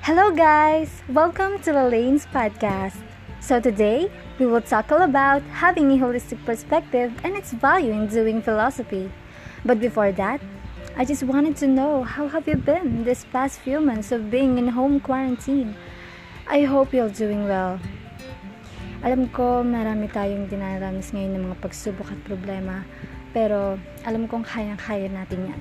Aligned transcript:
Hello, 0.00 0.32
guys! 0.32 1.04
Welcome 1.12 1.60
to 1.60 1.76
the 1.76 1.84
Lanes 1.84 2.24
Podcast. 2.24 2.96
So, 3.36 3.60
today 3.60 4.08
we 4.40 4.48
will 4.48 4.64
talk 4.64 4.88
all 4.88 5.04
about 5.04 5.44
having 5.52 5.92
a 5.92 6.00
holistic 6.00 6.40
perspective 6.48 7.12
and 7.20 7.36
its 7.36 7.52
value 7.52 7.92
in 7.92 8.08
doing 8.08 8.40
philosophy. 8.40 9.12
But 9.60 9.76
before 9.76 10.08
that, 10.16 10.40
I 10.96 11.04
just 11.04 11.20
wanted 11.22 11.60
to 11.60 11.68
know 11.68 12.00
how 12.00 12.32
have 12.32 12.48
you 12.48 12.56
been 12.56 13.04
this 13.04 13.28
past 13.28 13.60
few 13.60 13.76
months 13.76 14.08
of 14.08 14.32
being 14.32 14.56
in 14.56 14.72
home 14.72 15.04
quarantine? 15.04 15.76
I 16.48 16.64
hope 16.64 16.96
you're 16.96 17.12
doing 17.12 17.44
well. 17.44 17.76
Alam 19.04 19.28
ko 19.28 19.60
marami 19.60 20.08
tayong 20.08 20.48
dinaranas 20.48 21.12
ngayon 21.12 21.36
ng 21.36 21.44
mga 21.52 21.60
pagsubok 21.60 22.08
at 22.08 22.24
problema, 22.24 22.88
pero 23.36 23.76
alam 24.08 24.24
kong 24.24 24.48
kayang-kaya 24.48 25.12
natin 25.12 25.52
yan. 25.52 25.60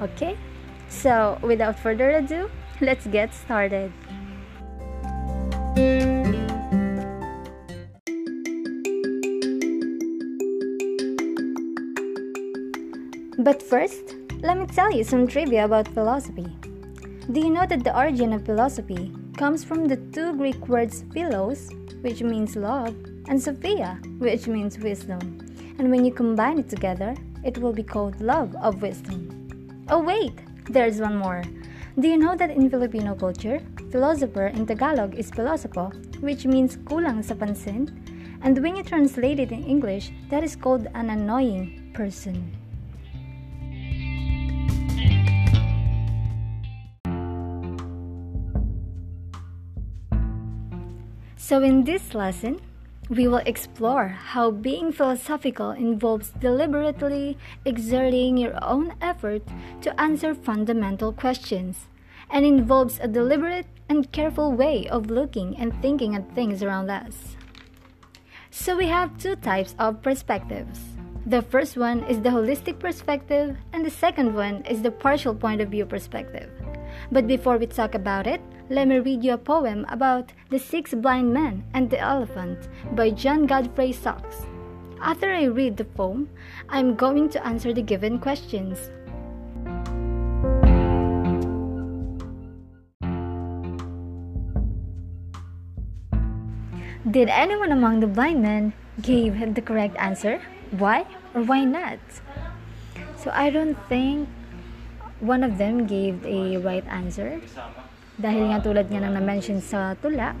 Okay? 0.00 0.40
So, 0.88 1.36
without 1.44 1.76
further 1.76 2.16
ado, 2.16 2.48
let's 2.80 3.06
get 3.06 3.34
started. 3.34 3.92
But 13.38 13.62
first, 13.62 14.14
let 14.40 14.58
me 14.58 14.66
tell 14.66 14.92
you 14.92 15.04
some 15.04 15.26
trivia 15.26 15.64
about 15.64 15.88
philosophy. 15.88 16.46
Do 17.32 17.40
you 17.40 17.50
know 17.50 17.66
that 17.66 17.84
the 17.84 17.96
origin 17.96 18.32
of 18.32 18.44
philosophy 18.44 19.12
comes 19.36 19.64
from 19.64 19.86
the 19.86 19.96
two 20.12 20.36
Greek 20.36 20.68
words 20.68 21.04
philos, 21.12 21.70
which 22.00 22.22
means 22.22 22.56
love, 22.56 22.94
and 23.28 23.40
sophia, 23.40 24.00
which 24.18 24.48
means 24.48 24.78
wisdom? 24.78 25.20
And 25.78 25.90
when 25.90 26.04
you 26.04 26.12
combine 26.12 26.58
it 26.58 26.68
together, 26.68 27.14
it 27.44 27.58
will 27.58 27.72
be 27.72 27.82
called 27.82 28.20
love 28.20 28.54
of 28.56 28.82
wisdom. 28.82 29.84
Oh, 29.88 30.02
wait, 30.02 30.34
there's 30.68 31.00
one 31.00 31.16
more. 31.16 31.42
Do 31.98 32.06
you 32.06 32.16
know 32.16 32.36
that 32.36 32.50
in 32.50 32.70
Filipino 32.70 33.16
culture, 33.16 33.58
philosopher 33.90 34.46
in 34.54 34.66
Tagalog 34.66 35.18
is 35.18 35.32
pilosopo, 35.32 35.90
which 36.22 36.46
means 36.46 36.76
kulang 36.86 37.24
sa 37.26 37.34
pansin? 37.34 37.90
And 38.38 38.54
when 38.62 38.78
you 38.78 38.84
translate 38.86 39.40
it 39.42 39.50
in 39.50 39.66
English, 39.66 40.12
that 40.30 40.44
is 40.44 40.54
called 40.54 40.86
an 40.94 41.10
annoying 41.10 41.90
person. 41.98 42.54
So, 51.34 51.66
in 51.66 51.82
this 51.82 52.14
lesson, 52.14 52.62
we 53.08 53.26
will 53.26 53.42
explore 53.46 54.08
how 54.08 54.50
being 54.50 54.92
philosophical 54.92 55.70
involves 55.70 56.30
deliberately 56.40 57.38
exerting 57.64 58.36
your 58.36 58.58
own 58.62 58.94
effort 59.00 59.42
to 59.80 60.00
answer 60.00 60.34
fundamental 60.34 61.12
questions 61.12 61.88
and 62.30 62.44
involves 62.44 62.98
a 63.00 63.08
deliberate 63.08 63.66
and 63.88 64.12
careful 64.12 64.52
way 64.52 64.86
of 64.88 65.10
looking 65.10 65.56
and 65.56 65.72
thinking 65.80 66.14
at 66.14 66.34
things 66.34 66.62
around 66.62 66.90
us. 66.90 67.36
So, 68.50 68.76
we 68.76 68.86
have 68.88 69.16
two 69.18 69.36
types 69.36 69.74
of 69.78 70.02
perspectives. 70.02 70.80
The 71.26 71.42
first 71.42 71.76
one 71.76 72.04
is 72.04 72.20
the 72.20 72.30
holistic 72.30 72.78
perspective, 72.78 73.56
and 73.72 73.84
the 73.84 73.90
second 73.90 74.34
one 74.34 74.64
is 74.64 74.82
the 74.82 74.90
partial 74.90 75.34
point 75.34 75.60
of 75.60 75.68
view 75.68 75.84
perspective. 75.84 76.50
But 77.12 77.26
before 77.26 77.58
we 77.58 77.66
talk 77.66 77.94
about 77.94 78.26
it, 78.26 78.40
let 78.70 78.86
me 78.86 78.98
read 78.98 79.24
you 79.24 79.32
a 79.32 79.38
poem 79.38 79.86
about 79.88 80.32
The 80.50 80.58
Six 80.58 80.92
Blind 80.92 81.32
Men 81.32 81.64
and 81.72 81.88
the 81.88 81.98
Elephant 81.98 82.68
by 82.92 83.10
John 83.10 83.46
Godfrey 83.46 83.92
Sachs. 83.92 84.44
After 85.00 85.32
I 85.32 85.44
read 85.44 85.78
the 85.78 85.84
poem, 85.84 86.28
I'm 86.68 86.94
going 86.94 87.30
to 87.30 87.46
answer 87.46 87.72
the 87.72 87.80
given 87.80 88.18
questions. 88.18 88.90
Did 97.10 97.30
anyone 97.30 97.72
among 97.72 98.00
the 98.00 98.06
blind 98.06 98.42
men 98.42 98.74
give 99.00 99.54
the 99.54 99.62
correct 99.62 99.96
answer? 99.96 100.42
Why 100.76 101.06
or 101.32 101.40
why 101.40 101.64
not? 101.64 101.98
So 103.16 103.30
I 103.32 103.48
don't 103.48 103.78
think 103.88 104.28
one 105.20 105.42
of 105.42 105.56
them 105.56 105.86
gave 105.86 106.20
a 106.26 106.58
right 106.58 106.84
answer. 106.86 107.40
Dahil 108.18 108.50
nga 108.50 108.58
tulad 108.58 108.90
nga 108.90 108.98
nang 108.98 109.14
na-mention 109.14 109.62
sa 109.62 109.94
tula, 110.02 110.34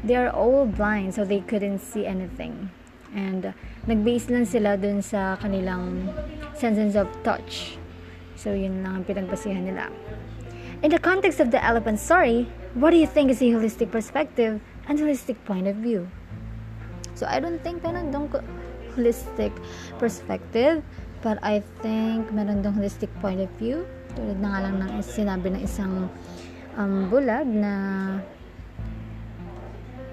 they 0.00 0.16
are 0.16 0.32
all 0.32 0.64
blind 0.64 1.12
so 1.12 1.24
they 1.24 1.44
couldn't 1.44 1.84
see 1.84 2.08
anything. 2.08 2.72
And 3.12 3.52
uh, 3.52 3.52
nag-base 3.84 4.32
lang 4.32 4.48
sila 4.48 4.80
dun 4.80 5.04
sa 5.04 5.36
kanilang 5.36 6.08
sense 6.56 6.96
of 6.96 7.12
touch. 7.20 7.76
So 8.40 8.56
yun 8.56 8.80
lang 8.80 9.02
ang 9.02 9.04
pinagbasihan 9.04 9.68
nila. 9.68 9.92
In 10.80 10.88
the 10.88 11.02
context 11.02 11.44
of 11.44 11.52
the 11.52 11.60
elephant 11.60 12.00
story, 12.00 12.48
what 12.72 12.96
do 12.96 12.96
you 12.96 13.04
think 13.04 13.28
is 13.28 13.44
a 13.44 13.52
holistic 13.52 13.92
perspective 13.92 14.64
and 14.88 14.96
holistic 14.96 15.36
point 15.44 15.68
of 15.68 15.76
view? 15.76 16.08
So 17.12 17.28
I 17.28 17.36
don't 17.36 17.60
think 17.60 17.84
meron 17.84 18.08
dong 18.08 18.32
holistic 18.96 19.52
perspective, 20.00 20.80
but 21.20 21.36
I 21.44 21.60
think 21.84 22.32
meron 22.32 22.64
dong 22.64 22.80
holistic 22.80 23.12
point 23.20 23.44
of 23.44 23.52
view. 23.60 23.84
Tulad 24.16 24.40
na 24.40 24.56
nga 24.56 24.60
lang 24.64 24.80
ng 24.80 25.04
sinabi 25.04 25.52
ng 25.52 25.60
isang 25.60 26.08
um, 26.76 27.10
bulag 27.10 27.46
na 27.48 27.74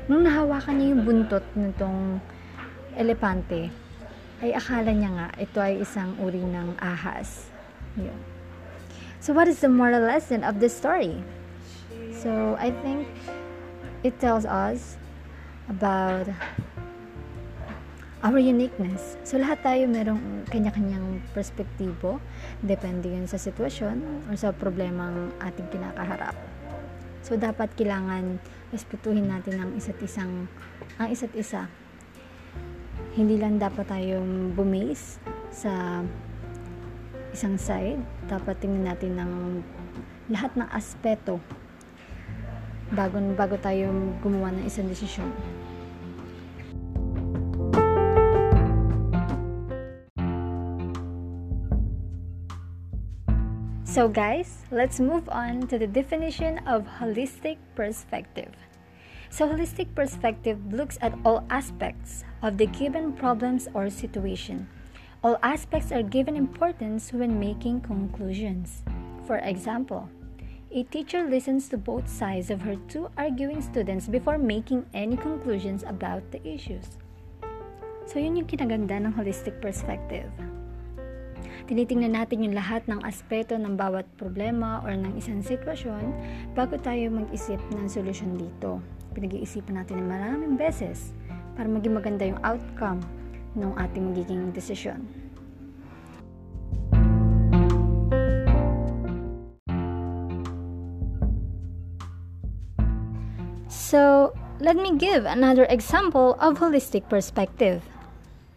nung 0.07 0.23
nahawakan 0.23 0.79
niya 0.79 0.87
yung 0.95 1.03
buntot 1.03 1.45
nitong 1.53 2.23
elepante, 2.95 3.69
ay 4.39 4.53
akala 4.53 4.93
niya 4.93 5.11
nga 5.11 5.27
ito 5.41 5.57
ay 5.59 5.81
isang 5.81 6.15
uri 6.21 6.41
ng 6.41 6.77
ahas. 6.79 7.49
Yun. 7.97 8.15
So 9.19 9.33
what 9.33 9.49
is 9.49 9.59
the 9.59 9.69
moral 9.69 10.05
lesson 10.05 10.45
of 10.45 10.61
this 10.61 10.71
story? 10.71 11.19
So 12.13 12.55
I 12.61 12.71
think 12.85 13.09
it 14.05 14.15
tells 14.21 14.45
us 14.45 14.95
about 15.67 16.29
our 18.25 18.41
uniqueness. 18.41 19.17
So 19.21 19.37
lahat 19.37 19.61
tayo 19.61 19.85
merong 19.85 20.49
kanya-kanyang 20.49 21.21
perspektibo, 21.37 22.17
depende 22.65 23.13
yun 23.13 23.29
sa 23.29 23.37
sitwasyon 23.37 24.29
or 24.29 24.33
sa 24.33 24.49
problemang 24.49 25.29
ating 25.37 25.69
kinakaharap. 25.69 26.33
So 27.21 27.37
dapat 27.37 27.75
kailangan 27.77 28.39
respetuhin 28.73 29.29
natin 29.29 29.59
ang 29.61 29.71
isa't 29.75 29.99
isang 30.01 30.49
ang 30.97 31.07
isa't 31.11 31.35
isa. 31.37 31.69
Hindi 33.13 33.37
lang 33.37 33.61
dapat 33.61 33.85
tayong 33.89 34.53
bumis 34.53 35.21
sa 35.53 36.01
isang 37.33 37.57
side, 37.59 38.01
dapat 38.25 38.57
tingnan 38.57 38.87
natin 38.89 39.13
ng 39.17 39.31
lahat 40.33 40.53
ng 40.57 40.67
aspeto 40.73 41.37
bago 42.95 43.19
bago 43.35 43.59
tayo 43.59 43.91
gumawa 44.23 44.55
ng 44.55 44.63
isang 44.63 44.87
desisyon. 44.87 45.27
So, 53.97 54.07
guys, 54.07 54.61
let's 54.69 54.99
move 54.99 55.25
on 55.27 55.65
to 55.73 55.79
the 55.81 55.89
definition 55.89 56.61
of 56.69 56.85
holistic 57.01 57.57
perspective. 57.73 58.53
So, 59.33 59.49
holistic 59.49 59.89
perspective 59.95 60.61
looks 60.69 61.01
at 61.01 61.17
all 61.25 61.41
aspects 61.49 62.21
of 62.43 62.61
the 62.61 62.67
given 62.67 63.17
problems 63.17 63.67
or 63.73 63.89
situation. 63.89 64.69
All 65.23 65.41
aspects 65.41 65.89
are 65.91 66.05
given 66.05 66.37
importance 66.37 67.09
when 67.09 67.41
making 67.41 67.81
conclusions. 67.89 68.85
For 69.25 69.41
example, 69.41 70.13
a 70.69 70.83
teacher 70.93 71.25
listens 71.25 71.67
to 71.69 71.77
both 71.81 72.05
sides 72.05 72.53
of 72.53 72.61
her 72.69 72.77
two 72.93 73.09
arguing 73.17 73.65
students 73.65 74.05
before 74.05 74.37
making 74.37 74.85
any 74.93 75.17
conclusions 75.17 75.81
about 75.81 76.21
the 76.29 76.37
issues. 76.45 77.01
So, 78.05 78.21
yun 78.21 78.37
yung 78.37 78.45
kinaganda 78.45 79.09
ng 79.09 79.17
holistic 79.17 79.57
perspective. 79.57 80.29
Tinitingnan 81.67 82.15
natin 82.15 82.47
yung 82.47 82.55
lahat 82.55 82.87
ng 82.87 83.03
aspeto 83.03 83.59
ng 83.59 83.75
bawat 83.75 84.07
problema 84.15 84.79
or 84.87 84.95
ng 84.95 85.19
isang 85.19 85.43
sitwasyon 85.43 86.15
bago 86.55 86.79
tayo 86.79 87.11
mag-isip 87.11 87.59
ng 87.75 87.87
solusyon 87.91 88.39
dito. 88.39 88.79
Pinag-iisipan 89.11 89.81
natin 89.81 89.99
ng 89.99 90.07
maraming 90.07 90.53
beses 90.55 91.11
para 91.59 91.67
maging 91.67 91.97
maganda 91.97 92.23
yung 92.23 92.39
outcome 92.45 93.01
ng 93.57 93.73
ating 93.75 94.13
magiging 94.13 94.53
desisyon. 94.53 95.03
So, 103.67 104.31
let 104.59 104.75
me 104.75 104.95
give 104.95 105.25
another 105.25 105.67
example 105.69 106.35
of 106.39 106.59
holistic 106.59 107.07
perspective. 107.07 107.83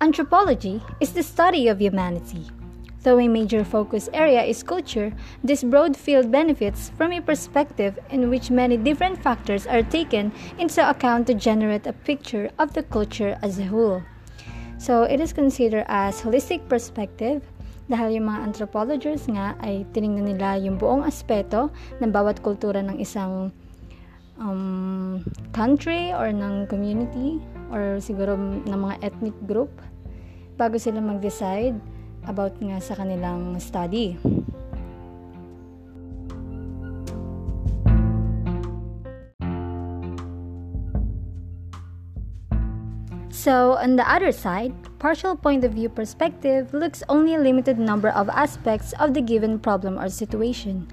Anthropology 0.00 0.82
is 0.98 1.12
the 1.12 1.22
study 1.22 1.68
of 1.68 1.80
humanity. 1.80 2.59
Though 3.02 3.18
a 3.18 3.28
major 3.28 3.64
focus 3.64 4.10
area 4.12 4.44
is 4.44 4.62
culture, 4.62 5.12
this 5.42 5.64
broad 5.64 5.96
field 5.96 6.30
benefits 6.30 6.92
from 7.00 7.12
a 7.12 7.24
perspective 7.24 7.98
in 8.10 8.28
which 8.28 8.50
many 8.50 8.76
different 8.76 9.16
factors 9.22 9.66
are 9.66 9.82
taken 9.82 10.32
into 10.60 10.84
account 10.84 11.26
to 11.28 11.34
generate 11.34 11.86
a 11.86 11.96
picture 11.96 12.50
of 12.58 12.74
the 12.76 12.82
culture 12.82 13.40
as 13.40 13.58
a 13.58 13.64
whole. 13.64 14.02
So, 14.76 15.04
it 15.04 15.20
is 15.20 15.32
considered 15.32 15.88
as 15.88 16.20
holistic 16.20 16.68
perspective 16.68 17.40
dahil 17.88 18.20
yung 18.20 18.28
mga 18.28 18.52
anthropologists 18.52 19.26
nga 19.32 19.56
ay 19.64 19.88
tiningnan 19.96 20.36
nila 20.36 20.60
yung 20.60 20.76
buong 20.76 21.02
aspeto 21.02 21.72
ng 22.04 22.12
bawat 22.12 22.44
kultura 22.44 22.84
ng 22.84 23.00
isang 23.00 23.48
um, 24.36 25.24
country 25.56 26.12
or 26.12 26.30
ng 26.32 26.68
community 26.68 27.40
or 27.72 27.96
siguro 27.98 28.36
ng 28.36 28.78
mga 28.78 28.96
ethnic 29.04 29.36
group 29.48 29.72
bago 30.60 30.76
sila 30.76 31.00
mag-decide 31.00 31.76
about 32.26 32.56
nga 32.60 32.80
sa 32.80 32.96
kanilang 32.98 33.56
study. 33.60 34.18
So, 43.40 43.80
on 43.80 43.96
the 43.96 44.04
other 44.04 44.32
side, 44.32 44.76
partial 44.98 45.34
point 45.34 45.64
of 45.64 45.72
view 45.72 45.88
perspective 45.88 46.74
looks 46.74 47.02
only 47.08 47.34
a 47.34 47.40
limited 47.40 47.78
number 47.78 48.10
of 48.12 48.28
aspects 48.28 48.92
of 49.00 49.14
the 49.14 49.24
given 49.24 49.58
problem 49.58 49.96
or 49.98 50.10
situation. 50.10 50.84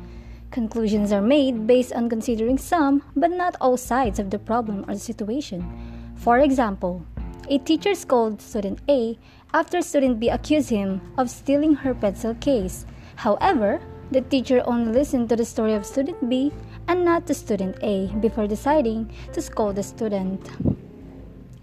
Conclusions 0.50 1.12
are 1.12 1.21
made 1.21 1.68
based 1.68 1.91
on 1.91 2.07
considering 2.07 2.57
some, 2.57 3.03
but 3.18 3.31
not 3.31 3.59
all 3.59 3.75
sides 3.75 4.18
of 4.18 4.30
the 4.31 4.39
problem 4.39 4.85
or 4.88 4.95
situation. 4.95 5.59
For 6.15 6.39
example, 6.39 7.03
a 7.49 7.57
teacher 7.59 7.95
scolds 7.95 8.44
student 8.44 8.79
A 8.89 9.17
after 9.53 9.81
student 9.81 10.19
B 10.19 10.27
accused 10.27 10.69
him 10.69 10.99
of 11.17 11.29
stealing 11.29 11.75
her 11.75 11.95
pencil 11.95 12.35
case. 12.35 12.85
However, 13.15 13.79
the 14.11 14.21
teacher 14.21 14.61
only 14.65 14.91
listened 14.91 15.29
to 15.29 15.35
the 15.35 15.45
story 15.45 15.73
of 15.73 15.85
student 15.85 16.29
B 16.29 16.51
and 16.88 17.03
not 17.03 17.25
to 17.27 17.33
student 17.33 17.79
A 17.81 18.07
before 18.19 18.47
deciding 18.47 19.11
to 19.31 19.41
scold 19.41 19.75
the 19.75 19.83
student. 19.83 20.44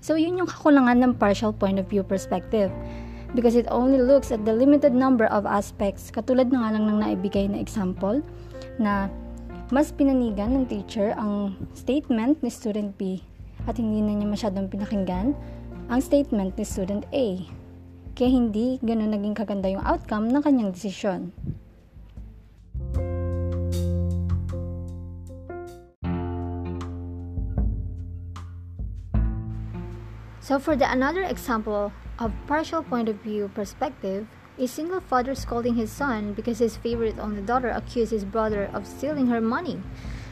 So, 0.00 0.16
yun 0.16 0.36
yung 0.36 0.48
kakulangan 0.48 1.00
ng 1.04 1.14
partial 1.16 1.52
point 1.52 1.81
of 1.81 1.88
view 1.88 2.04
perspective 2.04 2.72
because 3.36 3.56
it 3.56 3.69
only 3.69 4.00
looks 4.00 4.32
at 4.32 4.44
the 4.44 4.52
limited 4.52 4.92
number 4.92 5.28
of 5.28 5.44
aspects 5.44 6.08
katulad 6.08 6.52
na 6.52 6.64
nga 6.64 6.70
lang 6.76 6.84
ng 6.88 6.98
naibigay 7.00 7.48
na 7.48 7.60
example 7.60 8.20
na 8.81 9.08
mas 9.72 9.90
pinanigan 9.90 10.54
ng 10.54 10.64
teacher 10.69 11.16
ang 11.16 11.56
statement 11.72 12.38
ni 12.44 12.48
student 12.52 12.94
B 13.00 13.25
at 13.64 13.81
hindi 13.81 14.04
na 14.04 14.12
niya 14.20 14.28
masyadong 14.28 14.69
pinakinggan 14.69 15.32
ang 15.88 16.00
statement 16.00 16.56
ni 16.56 16.64
student 16.64 17.04
A. 17.12 17.44
Kaya 18.16 18.31
hindi 18.31 18.81
ganun 18.81 19.12
naging 19.12 19.36
kaganda 19.36 19.69
yung 19.69 19.84
outcome 19.84 20.32
ng 20.32 20.40
kanyang 20.40 20.70
desisyon. 20.72 21.34
So 30.44 30.60
for 30.60 30.76
the 30.76 30.84
another 30.84 31.25
example 31.25 31.92
of 32.20 32.32
partial 32.46 32.84
point 32.84 33.08
of 33.08 33.16
view 33.25 33.48
perspective, 33.52 34.28
a 34.60 34.69
single 34.69 35.00
father 35.00 35.34
scolding 35.34 35.75
his 35.75 35.90
son 35.90 36.36
because 36.36 36.60
his 36.60 36.76
favorite 36.76 37.19
only 37.19 37.40
daughter 37.40 37.72
accused 37.72 38.12
his 38.12 38.25
brother 38.28 38.70
of 38.72 38.86
stealing 38.86 39.26
her 39.32 39.40
money, 39.40 39.81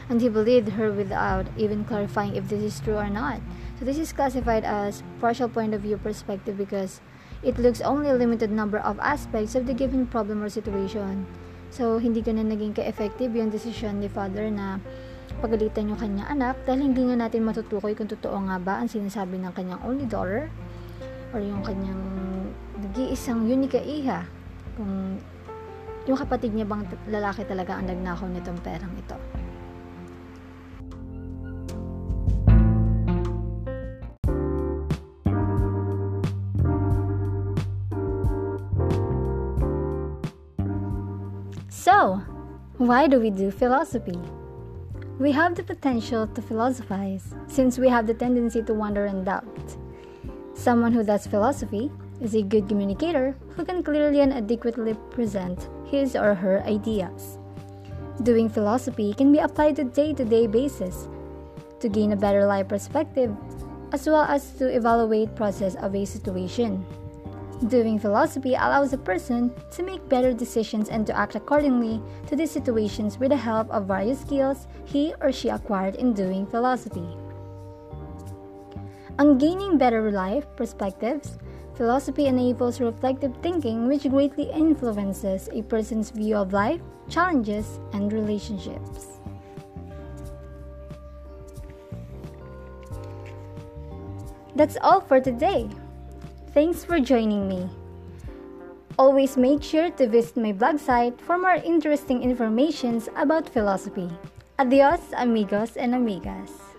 and 0.07 0.21
he 0.21 0.29
believed 0.29 0.77
her 0.77 0.93
without 0.93 1.49
even 1.57 1.83
clarifying 1.83 2.37
if 2.37 2.47
this 2.47 2.61
is 2.61 2.79
true 2.79 2.95
or 2.95 3.09
not. 3.09 3.41
This 3.83 3.99
is 3.99 4.15
classified 4.15 4.63
as 4.63 5.03
partial 5.19 5.51
point 5.51 5.75
of 5.75 5.83
view 5.83 5.99
perspective 5.99 6.55
because 6.55 7.03
it 7.43 7.59
looks 7.59 7.83
only 7.83 8.07
a 8.07 8.15
limited 8.15 8.47
number 8.47 8.79
of 8.79 8.95
aspects 9.03 9.59
of 9.59 9.67
the 9.67 9.75
given 9.75 10.07
problem 10.07 10.39
or 10.39 10.47
situation. 10.47 11.27
So 11.67 11.99
hindi 11.99 12.23
ganun 12.23 12.47
naging 12.47 12.79
ka-effective 12.79 13.35
yung 13.35 13.51
decision 13.51 13.99
ni 13.99 14.07
father 14.07 14.47
na 14.47 14.79
pagalitan 15.43 15.91
yung 15.91 15.99
kanyang 15.99 16.31
anak 16.31 16.55
dahil 16.63 16.87
hindi 16.87 17.11
nga 17.11 17.27
natin 17.27 17.43
matutukoy 17.43 17.91
kung 17.91 18.07
totoo 18.07 18.47
nga 18.47 18.55
ba 18.55 18.79
ang 18.79 18.87
sinasabi 18.87 19.35
ng 19.43 19.51
kanyang 19.51 19.83
only 19.83 20.07
daughter 20.07 20.47
or 21.35 21.43
yung 21.43 21.59
kanyang 21.59 21.99
nag-iisang 22.79 23.43
unika 23.43 23.83
iha 23.83 24.23
kung 24.79 25.19
yung 26.07 26.15
kapatid 26.15 26.55
niya 26.55 26.63
bang 26.63 26.87
lalaki 27.11 27.43
talaga 27.43 27.75
ang 27.75 27.91
nagnakaw 27.91 28.31
nitong 28.31 28.63
perang 28.63 28.95
ito. 28.95 29.19
So, 41.83 42.23
why 42.77 43.07
do 43.07 43.19
we 43.19 43.29
do 43.29 43.51
philosophy? 43.51 44.17
We 45.19 45.33
have 45.33 45.55
the 45.55 45.63
potential 45.63 46.27
to 46.27 46.41
philosophize, 46.41 47.35
since 47.47 47.77
we 47.77 47.89
have 47.89 48.07
the 48.07 48.13
tendency 48.13 48.63
to 48.63 48.73
wonder 48.73 49.03
and 49.03 49.25
doubt. 49.25 49.75
Someone 50.53 50.93
who 50.93 51.03
does 51.03 51.27
philosophy 51.27 51.91
is 52.21 52.35
a 52.35 52.41
good 52.41 52.69
communicator 52.69 53.35
who 53.49 53.65
can 53.65 53.83
clearly 53.83 54.21
and 54.21 54.31
adequately 54.31 54.93
present 55.11 55.67
his 55.83 56.15
or 56.15 56.33
her 56.33 56.63
ideas. 56.63 57.37
Doing 58.23 58.47
philosophy 58.47 59.13
can 59.13 59.33
be 59.33 59.39
applied 59.39 59.75
to 59.75 59.83
day 59.83 60.13
to 60.13 60.23
day 60.23 60.47
basis 60.47 61.09
to 61.81 61.89
gain 61.89 62.13
a 62.13 62.15
better 62.15 62.45
life 62.45 62.69
perspective 62.69 63.35
as 63.91 64.07
well 64.07 64.23
as 64.23 64.55
to 64.55 64.73
evaluate 64.73 65.35
process 65.35 65.75
of 65.75 65.93
a 65.95 66.05
situation. 66.05 66.85
Doing 67.69 67.97
philosophy 67.97 68.55
allows 68.55 68.91
a 68.91 68.97
person 68.97 69.49
to 69.71 69.83
make 69.83 70.09
better 70.09 70.33
decisions 70.33 70.89
and 70.89 71.07
to 71.07 71.15
act 71.15 71.35
accordingly 71.35 72.01
to 72.27 72.35
these 72.35 72.51
situations 72.51 73.17
with 73.17 73.29
the 73.29 73.37
help 73.37 73.69
of 73.71 73.87
various 73.87 74.19
skills 74.19 74.67
he 74.83 75.13
or 75.21 75.31
she 75.31 75.47
acquired 75.47 75.95
in 75.95 76.13
doing 76.13 76.45
philosophy. 76.45 77.07
On 79.17 79.37
gaining 79.37 79.77
better 79.77 80.11
life 80.11 80.45
perspectives, 80.57 81.37
philosophy 81.75 82.25
enables 82.25 82.81
reflective 82.81 83.33
thinking 83.41 83.87
which 83.87 84.09
greatly 84.09 84.51
influences 84.51 85.47
a 85.53 85.61
person's 85.61 86.09
view 86.09 86.35
of 86.35 86.51
life, 86.51 86.81
challenges, 87.09 87.79
and 87.93 88.11
relationships. 88.11 89.21
That's 94.55 94.77
all 94.81 94.99
for 94.99 95.21
today. 95.21 95.69
Thanks 96.53 96.85
for 96.85 96.99
joining 96.99 97.49
me. 97.49 97.67
Always 98.99 99.37
make 99.37 99.63
sure 99.63 99.89
to 99.89 100.07
visit 100.07 100.37
my 100.37 100.53
blog 100.53 100.77
site 100.77 101.19
for 101.19 101.35
more 101.35 101.57
interesting 101.57 102.21
informations 102.21 103.09
about 103.17 103.49
philosophy. 103.49 104.09
Adios, 104.59 105.01
amigos 105.17 105.77
and 105.77 105.95
amigas. 105.97 106.72